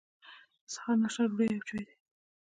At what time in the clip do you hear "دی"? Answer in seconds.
1.87-1.95